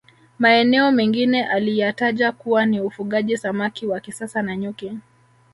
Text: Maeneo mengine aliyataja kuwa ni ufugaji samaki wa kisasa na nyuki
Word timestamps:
Maeneo 0.39 0.91
mengine 0.91 1.45
aliyataja 1.47 2.31
kuwa 2.31 2.65
ni 2.65 2.81
ufugaji 2.81 3.37
samaki 3.37 3.87
wa 3.87 3.99
kisasa 3.99 4.41
na 4.41 4.57
nyuki 4.57 4.97